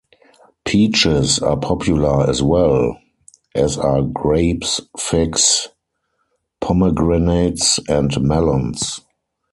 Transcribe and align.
Peaches 0.65 1.37
are 1.43 1.57
popular 1.59 2.27
as 2.27 2.41
well, 2.41 2.97
as 3.53 3.77
are 3.77 4.01
grapes, 4.01 4.81
figs, 4.97 5.67
pomegranates, 6.59 7.77
and 7.87 8.19
melons. 8.19 9.01